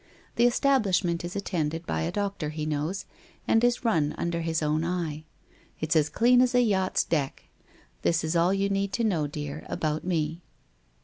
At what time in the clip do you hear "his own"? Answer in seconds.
4.41-4.83